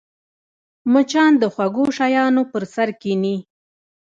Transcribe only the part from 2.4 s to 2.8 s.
پر